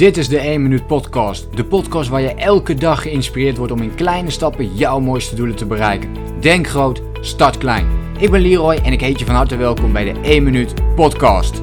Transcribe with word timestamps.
Dit 0.00 0.16
is 0.16 0.28
de 0.28 0.38
1 0.38 0.62
Minuut 0.62 0.86
Podcast. 0.86 1.56
De 1.56 1.64
podcast 1.64 2.08
waar 2.08 2.20
je 2.20 2.34
elke 2.34 2.74
dag 2.74 3.02
geïnspireerd 3.02 3.56
wordt 3.56 3.72
om 3.72 3.82
in 3.82 3.94
kleine 3.94 4.30
stappen 4.30 4.74
jouw 4.76 5.00
mooiste 5.00 5.34
doelen 5.34 5.56
te 5.56 5.66
bereiken. 5.66 6.40
Denk 6.40 6.66
groot, 6.66 7.02
start 7.20 7.58
klein. 7.58 8.14
Ik 8.18 8.30
ben 8.30 8.40
Leroy 8.40 8.74
en 8.74 8.92
ik 8.92 9.00
heet 9.00 9.18
je 9.18 9.24
van 9.24 9.34
harte 9.34 9.56
welkom 9.56 9.92
bij 9.92 10.12
de 10.12 10.20
1 10.20 10.42
Minuut 10.42 10.94
Podcast. 10.94 11.62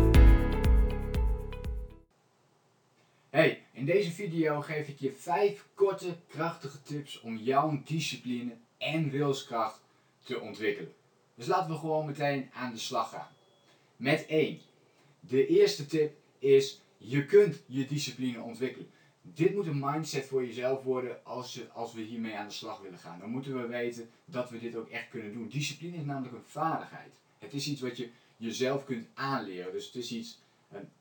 Hey, 3.30 3.64
in 3.74 3.86
deze 3.86 4.12
video 4.12 4.62
geef 4.62 4.88
ik 4.88 5.00
je 5.00 5.12
5 5.12 5.66
korte, 5.74 6.16
krachtige 6.28 6.82
tips 6.84 7.22
om 7.22 7.38
jouw 7.38 7.82
discipline 7.86 8.52
en 8.78 9.10
wilskracht 9.10 9.82
te 10.24 10.40
ontwikkelen. 10.40 10.94
Dus 11.36 11.48
laten 11.48 11.72
we 11.72 11.78
gewoon 11.78 12.06
meteen 12.06 12.50
aan 12.54 12.72
de 12.72 12.80
slag 12.80 13.10
gaan. 13.10 13.28
Met 13.96 14.26
1. 14.26 14.60
De 15.20 15.48
eerste 15.48 15.86
tip 15.86 16.12
is 16.40 16.82
je 16.98 17.26
kunt 17.26 17.64
je 17.66 17.86
discipline 17.86 18.42
ontwikkelen. 18.42 18.90
Dit 19.22 19.56
moet 19.56 19.68
een 19.68 19.80
mindset 19.80 20.26
voor 20.26 20.46
jezelf 20.46 20.84
worden 20.84 21.26
als, 21.26 21.54
je, 21.54 21.68
als 21.72 21.94
we 21.94 22.02
hiermee 22.02 22.36
aan 22.36 22.48
de 22.48 22.54
slag 22.54 22.82
willen 22.82 23.00
gaan. 23.00 23.20
Dan 23.20 23.30
moeten 23.30 23.62
we 23.62 23.68
weten 23.68 24.10
dat 24.26 24.50
we 24.50 24.60
dit 24.60 24.76
ook 24.76 24.90
echt 24.90 25.10
kunnen 25.10 25.34
doen. 25.34 25.48
Discipline 25.48 25.98
is 25.98 26.04
namelijk 26.04 26.34
een 26.34 26.44
vaardigheid. 26.46 27.14
Het 27.38 27.54
is 27.54 27.68
iets 27.68 27.82
wat 27.82 27.98
je 27.98 28.10
jezelf 28.38 28.86
kunt 28.86 29.08
aanleren. 29.14 29.72
Dus 29.72 29.86
het 29.86 29.96
is 29.96 30.12
iets. 30.12 30.40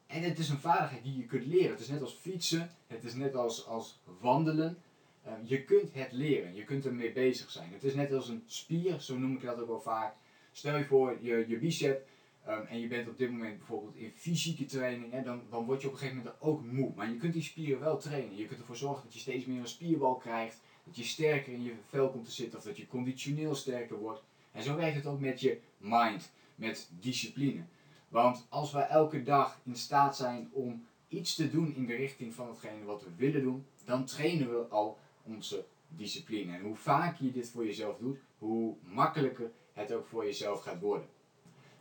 en 0.07 0.23
het 0.23 0.39
is 0.39 0.49
een 0.49 0.59
vaardigheid 0.59 1.03
die 1.05 1.17
je 1.17 1.25
kunt 1.25 1.47
leren. 1.47 1.71
Het 1.71 1.81
is 1.81 1.89
net 1.89 2.01
als 2.01 2.15
fietsen, 2.15 2.71
het 2.87 3.05
is 3.05 3.15
net 3.15 3.35
als, 3.35 3.67
als 3.67 3.99
wandelen. 4.21 4.79
Ehm, 5.25 5.41
je 5.45 5.65
kunt 5.65 5.95
het 5.95 6.13
leren, 6.13 6.55
je 6.55 6.65
kunt 6.65 6.87
ermee 6.87 7.13
bezig 7.13 7.51
zijn. 7.51 7.73
Het 7.73 7.85
is 7.85 7.95
net 7.95 8.13
als 8.13 8.29
een 8.29 8.43
spier, 8.47 9.01
zo 9.01 9.19
noem 9.19 9.35
ik 9.35 9.43
dat 9.43 9.59
ook 9.59 9.67
wel 9.67 9.81
vaak. 9.81 10.15
Stel 10.53 10.77
je 10.77 10.85
voor, 10.85 11.19
je, 11.21 11.45
je 11.49 11.59
bicep 11.59 12.09
Ehm, 12.47 12.67
en 12.67 12.81
je 12.81 12.87
bent 12.87 13.09
op 13.09 13.19
dit 13.19 13.31
moment 13.31 13.59
bijvoorbeeld 13.59 13.97
in 13.97 14.13
fysieke 14.17 14.65
training, 14.65 15.13
hè, 15.13 15.23
dan, 15.23 15.43
dan 15.51 15.65
word 15.65 15.81
je 15.81 15.87
op 15.87 15.93
een 15.93 15.99
gegeven 15.99 16.23
moment 16.23 16.41
ook 16.41 16.65
moe. 16.65 16.93
Maar 16.97 17.11
je 17.11 17.17
kunt 17.17 17.33
die 17.33 17.43
spieren 17.43 17.81
wel 17.81 17.99
trainen. 17.99 18.37
Je 18.37 18.47
kunt 18.47 18.61
ervoor 18.61 18.77
zorgen 18.77 19.05
dat 19.05 19.15
je 19.15 19.21
steeds 19.21 19.45
meer 19.45 19.61
een 19.61 19.69
spierbal 19.69 20.17
krijgt, 20.17 20.61
dat 20.85 20.97
je 20.97 21.05
sterker 21.05 21.53
in 21.53 21.63
je 21.63 21.75
vel 21.89 22.11
komt 22.11 22.25
te 22.25 22.31
zitten 22.31 22.59
of 22.59 22.65
dat 22.65 22.77
je 22.77 22.87
conditioneel 22.87 23.55
sterker 23.55 23.99
wordt. 23.99 24.23
En 24.53 24.63
zo 24.63 24.77
werkt 24.77 24.97
het 24.97 25.07
ook 25.07 25.21
met 25.21 25.41
je 25.41 25.61
mind, 25.79 26.33
met 26.55 26.91
discipline. 27.01 27.65
Want 28.09 28.47
als 28.49 28.73
wij 28.73 28.87
elke 28.87 29.23
dag 29.23 29.61
in 29.65 29.77
staat 29.77 30.17
zijn 30.17 30.49
om 30.53 30.87
iets 31.09 31.35
te 31.35 31.51
doen 31.51 31.75
in 31.75 31.87
de 31.87 31.95
richting 31.95 32.35
van 32.35 32.49
hetgene 32.49 32.85
wat 32.85 33.03
we 33.03 33.11
willen 33.17 33.43
doen, 33.43 33.67
dan 33.85 34.05
trainen 34.05 34.49
we 34.49 34.67
al 34.69 34.99
onze 35.23 35.65
discipline. 35.89 36.57
En 36.57 36.63
hoe 36.63 36.77
vaker 36.77 37.25
je 37.25 37.33
dit 37.33 37.49
voor 37.49 37.65
jezelf 37.65 37.99
doet, 37.99 38.19
hoe 38.39 38.75
makkelijker 38.83 39.51
het 39.73 39.93
ook 39.93 40.07
voor 40.07 40.25
jezelf 40.25 40.63
gaat 40.63 40.81
worden. 40.81 41.09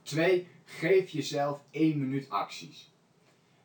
Twee, 0.05 0.47
geef 0.65 1.09
jezelf 1.09 1.63
één 1.71 1.99
minuut 1.99 2.29
acties. 2.29 2.91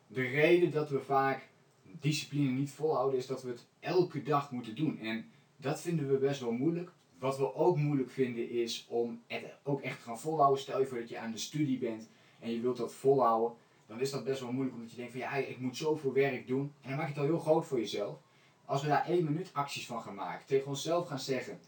De 0.07 0.21
reden 0.21 0.71
dat 0.71 0.89
we 0.89 0.99
vaak 0.99 1.47
discipline 1.83 2.51
niet 2.51 2.71
volhouden 2.71 3.19
is 3.19 3.27
dat 3.27 3.43
we 3.43 3.49
het 3.49 3.65
elke 3.79 4.23
dag 4.23 4.51
moeten 4.51 4.75
doen. 4.75 4.99
En 4.99 5.31
dat 5.57 5.81
vinden 5.81 6.07
we 6.07 6.17
best 6.17 6.41
wel 6.41 6.51
moeilijk. 6.51 6.91
Wat 7.19 7.37
we 7.37 7.55
ook 7.55 7.77
moeilijk 7.77 8.09
vinden 8.09 8.49
is 8.49 8.85
om 8.89 9.21
het 9.27 9.43
ook 9.63 9.81
echt 9.81 9.97
te 9.97 10.03
gaan 10.03 10.19
volhouden. 10.19 10.61
Stel 10.61 10.79
je 10.79 10.85
voor 10.85 10.99
dat 10.99 11.09
je 11.09 11.17
aan 11.17 11.31
de 11.31 11.37
studie 11.37 11.77
bent 11.77 12.09
en 12.39 12.51
je 12.51 12.59
wilt 12.59 12.77
dat 12.77 12.93
volhouden. 12.93 13.57
Dan 13.87 13.99
is 13.99 14.11
dat 14.11 14.23
best 14.23 14.41
wel 14.41 14.51
moeilijk 14.51 14.75
omdat 14.75 14.91
je 14.91 14.97
denkt 14.97 15.11
van 15.11 15.21
ja, 15.21 15.33
ik 15.35 15.59
moet 15.59 15.77
zoveel 15.77 16.13
werk 16.13 16.47
doen. 16.47 16.73
En 16.81 16.89
dan 16.89 16.97
maak 16.97 17.07
je 17.07 17.13
het 17.13 17.21
al 17.21 17.29
heel 17.29 17.39
groot 17.39 17.65
voor 17.65 17.79
jezelf. 17.79 18.17
Als 18.65 18.81
we 18.81 18.87
daar 18.87 19.05
één 19.05 19.23
minuut 19.23 19.49
acties 19.53 19.85
van 19.85 20.01
gaan 20.01 20.15
maken, 20.15 20.45
tegen 20.45 20.67
onszelf 20.67 21.07
gaan 21.07 21.19
zeggen. 21.19 21.59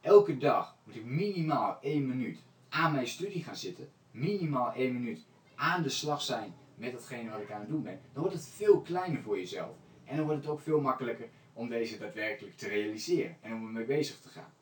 Elke 0.00 0.36
dag 0.36 0.76
moet 0.84 0.96
ik 0.96 1.04
minimaal 1.04 1.78
één 1.80 2.06
minuut 2.06 2.42
aan 2.74 2.92
mijn 2.92 3.08
studie 3.08 3.44
gaan 3.44 3.56
zitten, 3.56 3.88
minimaal 4.10 4.72
één 4.72 4.92
minuut 4.92 5.26
aan 5.54 5.82
de 5.82 5.88
slag 5.88 6.22
zijn 6.22 6.54
met 6.74 6.92
datgene 6.92 7.30
wat 7.30 7.40
ik 7.40 7.50
aan 7.50 7.60
het 7.60 7.68
doen 7.68 7.82
ben, 7.82 8.00
dan 8.12 8.22
wordt 8.22 8.36
het 8.36 8.48
veel 8.48 8.80
kleiner 8.80 9.22
voor 9.22 9.38
jezelf. 9.38 9.76
En 10.04 10.16
dan 10.16 10.24
wordt 10.24 10.42
het 10.42 10.50
ook 10.50 10.60
veel 10.60 10.80
makkelijker 10.80 11.28
om 11.52 11.68
deze 11.68 11.98
daadwerkelijk 11.98 12.56
te 12.56 12.68
realiseren 12.68 13.36
en 13.40 13.52
om 13.52 13.66
ermee 13.66 13.84
bezig 13.84 14.20
te 14.20 14.28
gaan. 14.28 14.52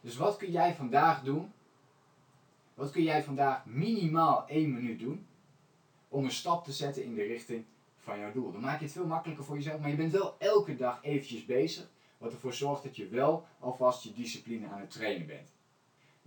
Dus 0.00 0.16
wat 0.16 0.36
kun 0.36 0.50
jij 0.50 0.74
vandaag 0.74 1.22
doen? 1.22 1.52
Wat 2.74 2.90
kun 2.90 3.02
jij 3.02 3.22
vandaag 3.22 3.66
minimaal 3.66 4.48
één 4.48 4.72
minuut 4.72 4.98
doen 4.98 5.26
om 6.08 6.24
een 6.24 6.30
stap 6.30 6.64
te 6.64 6.72
zetten 6.72 7.04
in 7.04 7.14
de 7.14 7.22
richting 7.22 7.64
van 7.96 8.18
jouw 8.18 8.32
doel? 8.32 8.52
Dan 8.52 8.60
maak 8.60 8.78
je 8.78 8.84
het 8.84 8.94
veel 8.94 9.06
makkelijker 9.06 9.44
voor 9.44 9.56
jezelf, 9.56 9.80
maar 9.80 9.90
je 9.90 9.96
bent 9.96 10.12
wel 10.12 10.36
elke 10.38 10.76
dag 10.76 10.98
eventjes 11.02 11.44
bezig, 11.44 11.88
wat 12.18 12.32
ervoor 12.32 12.54
zorgt 12.54 12.82
dat 12.82 12.96
je 12.96 13.08
wel 13.08 13.46
alvast 13.58 14.02
je 14.02 14.12
discipline 14.12 14.68
aan 14.68 14.80
het 14.80 14.90
trainen 14.90 15.26
bent. 15.26 15.55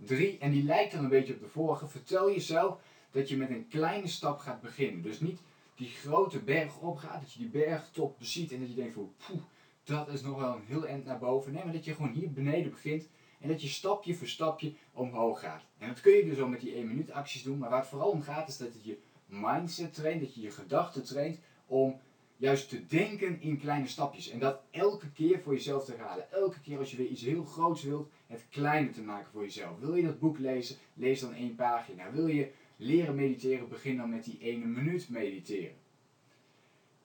3, 0.04 0.38
en 0.38 0.50
die 0.50 0.64
lijkt 0.64 0.92
dan 0.92 1.04
een 1.04 1.10
beetje 1.10 1.34
op 1.34 1.40
de 1.40 1.48
vorige, 1.48 1.88
vertel 1.88 2.30
jezelf 2.30 2.78
dat 3.10 3.28
je 3.28 3.36
met 3.36 3.50
een 3.50 3.68
kleine 3.68 4.08
stap 4.08 4.38
gaat 4.38 4.60
beginnen. 4.60 5.02
Dus 5.02 5.20
niet 5.20 5.40
die 5.74 5.88
grote 5.88 6.38
berg 6.38 6.78
opgaat, 6.78 7.20
dat 7.20 7.32
je 7.32 7.38
die 7.38 7.48
bergtop 7.48 8.18
beziet 8.18 8.52
en 8.52 8.60
dat 8.60 8.68
je 8.68 8.74
denkt 8.74 8.94
van, 8.94 9.12
poeh, 9.26 9.42
dat 9.84 10.08
is 10.08 10.22
nog 10.22 10.38
wel 10.38 10.54
een 10.54 10.64
heel 10.66 10.86
eind 10.86 11.04
naar 11.04 11.18
boven. 11.18 11.52
Nee, 11.52 11.64
maar 11.64 11.72
dat 11.72 11.84
je 11.84 11.94
gewoon 11.94 12.12
hier 12.12 12.32
beneden 12.32 12.70
begint 12.70 13.08
en 13.40 13.48
dat 13.48 13.62
je 13.62 13.68
stapje 13.68 14.14
voor 14.14 14.26
stapje 14.26 14.72
omhoog 14.92 15.40
gaat. 15.40 15.62
En 15.78 15.88
dat 15.88 16.00
kun 16.00 16.12
je 16.12 16.24
dus 16.24 16.40
al 16.40 16.48
met 16.48 16.60
die 16.60 16.74
1 16.74 16.86
minuut 16.86 17.10
acties 17.10 17.42
doen, 17.42 17.58
maar 17.58 17.70
waar 17.70 17.80
het 17.80 17.88
vooral 17.88 18.10
om 18.10 18.22
gaat 18.22 18.48
is 18.48 18.56
dat 18.56 18.68
je 18.82 18.98
mindset 19.26 19.94
traint, 19.94 20.20
dat 20.20 20.34
je 20.34 20.40
je 20.40 20.50
gedachten 20.50 21.04
traint 21.04 21.38
om 21.66 22.00
juist 22.40 22.68
te 22.68 22.86
denken 22.86 23.40
in 23.40 23.60
kleine 23.60 23.86
stapjes. 23.86 24.30
En 24.30 24.38
dat 24.38 24.60
elke 24.70 25.12
keer 25.12 25.40
voor 25.40 25.52
jezelf 25.52 25.84
te 25.84 25.96
raden. 25.96 26.32
Elke 26.32 26.60
keer 26.60 26.78
als 26.78 26.90
je 26.90 26.96
weer 26.96 27.06
iets 27.06 27.22
heel 27.22 27.44
groots 27.44 27.82
wilt, 27.82 28.10
het 28.26 28.44
kleiner 28.50 28.92
te 28.92 29.02
maken 29.02 29.32
voor 29.32 29.42
jezelf. 29.42 29.78
Wil 29.78 29.94
je 29.94 30.02
dat 30.02 30.18
boek 30.18 30.38
lezen, 30.38 30.76
lees 30.94 31.20
dan 31.20 31.34
één 31.34 31.54
pagina. 31.54 32.10
Wil 32.10 32.26
je 32.26 32.50
leren 32.76 33.14
mediteren, 33.14 33.68
begin 33.68 33.96
dan 33.96 34.10
met 34.10 34.24
die 34.24 34.38
ene 34.40 34.64
minuut 34.64 35.08
mediteren. 35.08 35.74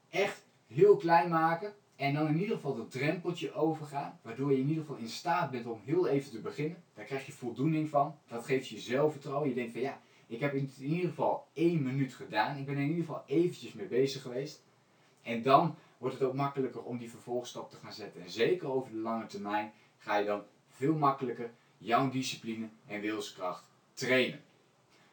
Echt 0.10 0.46
heel 0.68 0.96
klein 0.96 1.30
maken 1.30 1.74
en 1.96 2.14
dan 2.14 2.28
in 2.28 2.40
ieder 2.40 2.56
geval 2.56 2.76
dat 2.76 2.92
drempeltje 2.92 3.54
overgaan, 3.54 4.20
waardoor 4.22 4.52
je 4.52 4.60
in 4.60 4.68
ieder 4.68 4.84
geval 4.84 5.00
in 5.00 5.10
staat 5.10 5.52
bent 5.52 5.66
om 5.66 5.80
heel 5.84 6.08
even 6.08 6.32
te 6.32 6.40
beginnen. 6.40 6.84
Daar 6.94 7.06
krijg 7.06 7.26
je 7.26 7.32
voldoening 7.32 7.90
van. 7.90 8.16
Dat 8.28 8.46
geeft 8.46 8.68
je 8.68 8.80
zelfvertrouwen. 8.80 9.50
Je 9.50 9.56
denkt 9.56 9.72
van 9.72 9.82
ja, 9.82 10.02
ik 10.28 10.40
heb 10.40 10.54
in 10.54 10.72
ieder 10.80 11.10
geval 11.10 11.48
één 11.54 11.84
minuut 11.84 12.14
gedaan. 12.14 12.58
Ik 12.58 12.66
ben 12.66 12.76
er 12.76 12.82
in 12.82 12.90
ieder 12.90 13.06
geval 13.06 13.24
eventjes 13.26 13.74
mee 13.74 13.88
bezig 13.88 14.22
geweest. 14.22 14.64
En 15.26 15.42
dan 15.42 15.76
wordt 15.98 16.16
het 16.16 16.28
ook 16.28 16.34
makkelijker 16.34 16.84
om 16.84 16.98
die 16.98 17.10
vervolgstap 17.10 17.70
te 17.70 17.78
gaan 17.78 17.94
zetten. 17.94 18.22
En 18.22 18.30
zeker 18.30 18.72
over 18.72 18.92
de 18.92 18.98
lange 18.98 19.26
termijn 19.26 19.72
ga 19.98 20.18
je 20.18 20.26
dan 20.26 20.44
veel 20.70 20.96
makkelijker 20.96 21.52
jouw 21.78 22.10
discipline 22.10 22.70
en 22.88 23.02
wilskracht 23.02 23.70
trainen. 23.94 24.42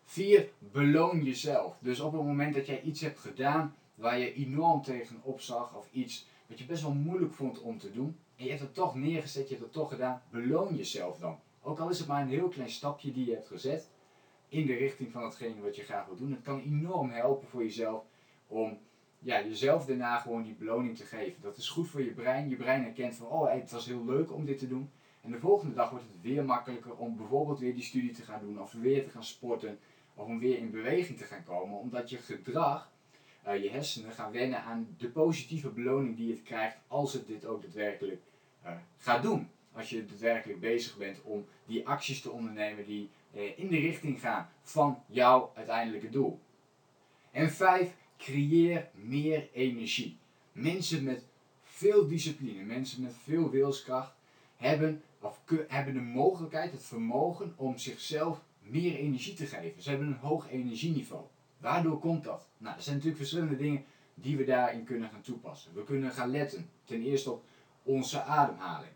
4. 0.05 0.49
Beloon 0.59 1.23
jezelf. 1.23 1.77
Dus 1.79 2.01
op 2.01 2.13
het 2.13 2.23
moment 2.23 2.55
dat 2.55 2.67
jij 2.67 2.83
iets 2.83 3.01
hebt 3.01 3.19
gedaan 3.19 3.75
waar 3.95 4.19
je 4.19 4.35
enorm 4.35 4.83
tegen 4.83 5.21
opzag 5.23 5.77
of 5.77 5.89
iets 5.93 6.27
wat 6.47 6.59
je 6.59 6.65
best 6.65 6.83
wel 6.83 6.95
moeilijk 6.95 7.33
vond 7.33 7.61
om 7.61 7.79
te 7.79 7.93
doen 7.93 8.17
en 8.37 8.45
je 8.45 8.51
hebt 8.51 8.63
het 8.63 8.75
toch 8.75 8.95
neergezet, 8.95 9.49
je 9.49 9.55
hebt 9.55 9.67
het 9.67 9.73
toch 9.73 9.91
gedaan, 9.91 10.23
beloon 10.31 10.77
jezelf 10.77 11.19
dan. 11.19 11.39
Ook 11.63 11.79
al 11.79 11.89
is 11.89 11.99
het 11.99 12.09
maar 12.09 12.23
een 12.23 12.29
heel 12.29 12.49
klein 12.49 12.71
stapje 12.71 13.13
die 13.13 13.27
je 13.27 13.33
hebt 13.33 13.47
gezet 13.47 13.89
in 14.49 14.67
de 14.67 14.75
richting 14.75 15.13
van 15.13 15.25
hetgene 15.25 15.61
wat 15.61 15.77
je 15.77 15.83
graag 15.83 16.07
wil 16.07 16.17
doen. 16.17 16.31
Het 16.31 16.43
kan 16.43 16.61
enorm 16.61 17.11
helpen 17.11 17.49
voor 17.49 17.63
jezelf 17.63 18.05
om 18.47 18.79
ja, 19.23 19.43
jezelf 19.43 19.87
daarna 19.87 20.19
gewoon 20.19 20.43
die 20.43 20.55
beloning 20.55 20.97
te 20.97 21.05
geven. 21.05 21.43
Dat 21.43 21.57
is 21.57 21.69
goed 21.69 21.89
voor 21.89 22.03
je 22.03 22.11
brein. 22.11 22.49
Je 22.49 22.57
brein 22.57 22.83
herkent 22.83 23.15
van, 23.15 23.27
oh 23.27 23.53
het 23.53 23.71
was 23.71 23.87
heel 23.87 24.05
leuk 24.05 24.33
om 24.33 24.45
dit 24.45 24.59
te 24.59 24.69
doen. 24.69 24.91
En 25.21 25.31
de 25.31 25.39
volgende 25.39 25.75
dag 25.75 25.91
wordt 25.91 26.05
het 26.05 26.23
weer 26.23 26.45
makkelijker 26.45 26.97
om 26.97 27.17
bijvoorbeeld 27.17 27.59
weer 27.59 27.75
die 27.75 27.83
studie 27.83 28.13
te 28.13 28.23
gaan 28.23 28.41
doen, 28.41 28.61
of 28.61 28.73
weer 28.73 29.05
te 29.05 29.11
gaan 29.11 29.25
sporten, 29.25 29.79
of 30.15 30.27
om 30.27 30.39
weer 30.39 30.59
in 30.59 30.71
beweging 30.71 31.19
te 31.19 31.25
gaan 31.25 31.45
komen, 31.45 31.79
omdat 31.79 32.11
je 32.11 32.17
gedrag, 32.17 32.91
uh, 33.47 33.63
je 33.63 33.71
hersenen 33.71 34.13
gaan 34.13 34.33
wennen 34.33 34.63
aan 34.63 34.95
de 34.99 35.09
positieve 35.09 35.69
beloning 35.69 36.17
die 36.17 36.31
het 36.31 36.43
krijgt 36.43 36.77
als 36.89 37.13
het 37.13 37.27
dit 37.27 37.47
ook 37.47 37.63
daadwerkelijk 37.63 38.21
uh, 38.65 38.73
gaat 38.99 39.23
doen. 39.23 39.51
Als 39.73 39.91
je 39.91 40.05
daadwerkelijk 40.05 40.61
bezig 40.61 40.97
bent 40.97 41.23
om 41.23 41.47
die 41.67 41.89
acties 41.89 42.21
te 42.21 42.31
ondernemen 42.31 42.85
die 42.85 43.11
uh, 43.35 43.59
in 43.59 43.69
de 43.69 43.79
richting 43.79 44.21
gaan 44.21 44.49
van 44.63 45.03
jouw 45.07 45.53
uiteindelijke 45.55 46.11
doel. 46.11 46.41
En 47.31 47.51
vijf, 47.51 47.95
creëer 48.23 48.89
meer 48.95 49.49
energie. 49.53 50.19
Mensen 50.53 51.05
met 51.05 51.25
veel 51.63 52.09
discipline, 52.09 52.63
mensen 52.63 53.03
met 53.03 53.15
veel 53.23 53.51
wilskracht 53.51 54.15
hebben, 54.57 55.03
of 55.21 55.41
hebben 55.69 55.95
de 55.95 56.01
mogelijkheid, 56.01 56.73
het 56.73 56.85
vermogen 56.85 57.53
om 57.57 57.79
zichzelf 57.79 58.43
meer 58.61 58.95
energie 58.97 59.35
te 59.35 59.47
geven. 59.47 59.83
Ze 59.83 59.91
hebben 59.91 60.07
een 60.07 60.15
hoog 60.15 60.51
energieniveau. 60.51 61.25
Waardoor 61.59 61.99
komt 61.99 62.25
dat? 62.25 62.49
Nou, 62.59 62.77
er 62.77 62.83
zijn 62.83 62.97
natuurlijk 62.97 63.23
verschillende 63.23 63.57
dingen 63.57 63.85
die 64.15 64.37
we 64.37 64.45
daarin 64.45 64.85
kunnen 64.85 65.11
gaan 65.11 65.21
toepassen. 65.21 65.75
We 65.75 65.85
kunnen 65.85 66.11
gaan 66.11 66.31
letten, 66.31 66.69
ten 66.85 67.03
eerste 67.03 67.31
op 67.31 67.45
onze 67.83 68.23
ademhaling. 68.23 68.93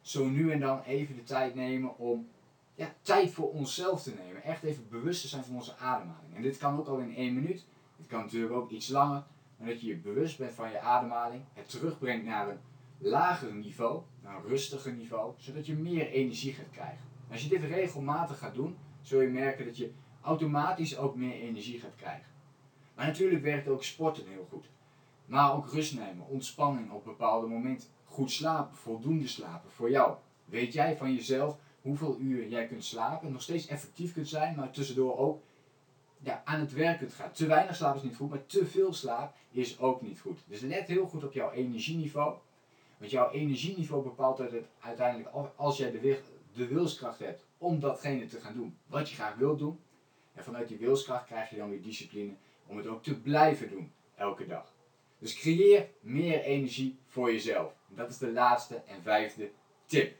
Zo 0.00 0.28
nu 0.28 0.50
en 0.50 0.60
dan 0.60 0.82
even 0.82 1.16
de 1.16 1.22
tijd 1.22 1.54
nemen 1.54 1.98
om 1.98 2.28
ja, 2.74 2.94
tijd 3.02 3.30
voor 3.30 3.50
onszelf 3.50 4.02
te 4.02 4.14
nemen. 4.24 4.42
Echt 4.42 4.62
even 4.62 4.88
bewust 4.88 5.20
te 5.20 5.28
zijn 5.28 5.44
van 5.44 5.54
onze 5.54 5.76
ademhaling. 5.76 6.34
En 6.34 6.42
dit 6.42 6.58
kan 6.58 6.78
ook 6.78 6.86
al 6.86 6.98
in 6.98 7.16
één 7.16 7.34
minuut. 7.34 7.64
Het 7.96 8.06
kan 8.06 8.20
natuurlijk 8.20 8.52
ook 8.52 8.70
iets 8.70 8.88
langer, 8.88 9.24
maar 9.56 9.68
dat 9.68 9.80
je 9.80 9.86
je 9.86 9.96
bewust 9.96 10.38
bent 10.38 10.54
van 10.54 10.70
je 10.70 10.80
ademhaling, 10.80 11.42
het 11.52 11.68
terugbrengt 11.68 12.24
naar 12.24 12.48
een 12.48 12.58
lager 12.98 13.54
niveau, 13.54 14.02
naar 14.22 14.36
een 14.36 14.48
rustiger 14.48 14.92
niveau, 14.92 15.32
zodat 15.36 15.66
je 15.66 15.74
meer 15.74 16.10
energie 16.10 16.52
gaat 16.52 16.70
krijgen. 16.70 17.04
als 17.30 17.42
je 17.42 17.48
dit 17.48 17.62
regelmatig 17.62 18.38
gaat 18.38 18.54
doen, 18.54 18.76
zul 19.02 19.20
je 19.20 19.28
merken 19.28 19.64
dat 19.64 19.76
je 19.76 19.92
automatisch 20.20 20.96
ook 20.96 21.16
meer 21.16 21.34
energie 21.34 21.80
gaat 21.80 21.94
krijgen. 21.96 22.26
Maar 22.94 23.06
natuurlijk 23.06 23.42
werkt 23.42 23.68
ook 23.68 23.82
sporten 23.82 24.26
heel 24.26 24.46
goed. 24.50 24.66
Maar 25.26 25.54
ook 25.54 25.72
rust 25.72 25.94
nemen, 25.94 26.26
ontspanning 26.26 26.90
op 26.90 27.04
bepaalde 27.04 27.46
momenten. 27.46 27.88
Goed 28.04 28.30
slapen, 28.30 28.76
voldoende 28.76 29.28
slapen 29.28 29.70
voor 29.70 29.90
jou. 29.90 30.16
Weet 30.44 30.72
jij 30.72 30.96
van 30.96 31.14
jezelf 31.14 31.58
hoeveel 31.82 32.18
uur 32.18 32.48
jij 32.48 32.66
kunt 32.66 32.84
slapen? 32.84 33.32
Nog 33.32 33.42
steeds 33.42 33.66
effectief 33.66 34.12
kunt 34.12 34.28
zijn, 34.28 34.56
maar 34.56 34.70
tussendoor 34.70 35.18
ook 35.18 35.42
ja, 36.18 36.42
aan 36.44 36.60
het 36.60 36.72
werk 36.72 36.98
kunt 36.98 37.14
gaan. 37.14 37.32
Te 37.32 37.46
weinig 37.46 37.76
slaap 37.76 37.96
is 37.96 38.02
niet 38.02 38.16
goed, 38.16 38.30
maar 38.30 38.46
te 38.46 38.66
veel 38.66 38.92
slaap 38.92 39.36
is 39.50 39.78
ook 39.78 40.02
niet 40.02 40.20
goed. 40.20 40.40
Dus 40.46 40.60
let 40.60 40.86
heel 40.86 41.06
goed 41.06 41.24
op 41.24 41.32
jouw 41.32 41.50
energieniveau. 41.50 42.36
Want 42.98 43.10
jouw 43.10 43.30
energieniveau 43.30 44.02
bepaalt 44.02 44.42
uiteindelijk 44.80 45.28
als 45.56 45.76
jij 45.76 45.90
de, 45.90 46.20
de 46.52 46.66
wilskracht 46.66 47.18
hebt 47.18 47.44
om 47.58 47.80
datgene 47.80 48.26
te 48.26 48.40
gaan 48.40 48.54
doen 48.54 48.78
wat 48.86 49.08
je 49.08 49.14
graag 49.14 49.34
wilt 49.34 49.58
doen. 49.58 49.80
En 50.32 50.44
vanuit 50.44 50.68
die 50.68 50.78
wilskracht 50.78 51.26
krijg 51.26 51.50
je 51.50 51.56
dan 51.56 51.70
weer 51.70 51.82
discipline 51.82 52.34
om 52.66 52.76
het 52.76 52.86
ook 52.86 53.02
te 53.02 53.20
blijven 53.20 53.70
doen, 53.70 53.92
elke 54.14 54.46
dag. 54.46 54.72
Dus 55.18 55.34
creëer 55.34 55.88
meer 56.00 56.42
energie 56.42 56.98
voor 57.06 57.32
jezelf. 57.32 57.72
Dat 57.88 58.10
is 58.10 58.18
de 58.18 58.32
laatste 58.32 58.82
en 58.86 59.02
vijfde 59.02 59.50
tip. 59.86 60.16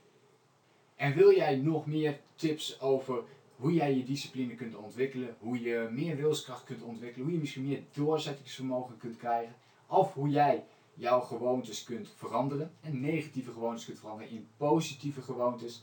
En 0.96 1.14
wil 1.14 1.34
jij 1.34 1.56
nog 1.56 1.86
meer 1.86 2.20
tips 2.34 2.80
over 2.80 3.22
hoe 3.56 3.72
jij 3.72 3.94
je 3.94 4.04
discipline 4.04 4.54
kunt 4.54 4.76
ontwikkelen, 4.76 5.36
hoe 5.38 5.60
je 5.60 5.88
meer 5.92 6.16
wilskracht 6.16 6.64
kunt 6.64 6.82
ontwikkelen, 6.82 7.24
hoe 7.24 7.34
je 7.34 7.40
misschien 7.40 7.66
meer 7.66 7.82
doorzettingsvermogen 7.92 8.98
kunt 8.98 9.16
krijgen, 9.16 9.54
of 9.86 10.14
hoe 10.14 10.28
jij 10.28 10.64
jouw 10.94 11.20
gewoontes 11.20 11.84
kunt 11.84 12.08
veranderen 12.16 12.72
en 12.80 13.00
negatieve 13.00 13.52
gewoontes 13.52 13.84
kunt 13.84 13.98
veranderen 13.98 14.32
in 14.32 14.48
positieve 14.56 15.22
gewoontes. 15.22 15.82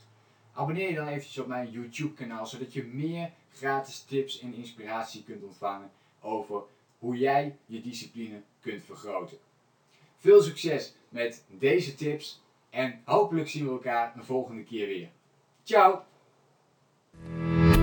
Abonneer 0.52 0.88
je 0.88 0.94
dan 0.94 1.06
eventjes 1.06 1.38
op 1.38 1.46
mijn 1.46 1.70
YouTube 1.70 2.14
kanaal, 2.14 2.46
zodat 2.46 2.72
je 2.72 2.84
meer 2.84 3.30
gratis 3.52 4.00
tips 4.02 4.40
en 4.40 4.54
inspiratie 4.54 5.24
kunt 5.24 5.42
ontvangen 5.42 5.90
over 6.20 6.62
hoe 6.98 7.16
jij 7.16 7.56
je 7.66 7.80
discipline 7.80 8.42
kunt 8.60 8.84
vergroten. 8.84 9.38
Veel 10.18 10.42
succes 10.42 10.94
met 11.08 11.44
deze 11.48 11.94
tips 11.94 12.42
en 12.70 13.00
hopelijk 13.04 13.48
zien 13.48 13.64
we 13.64 13.70
elkaar 13.70 14.16
een 14.16 14.24
volgende 14.24 14.62
keer 14.62 14.86
weer. 14.86 15.08
Ciao! 15.62 16.02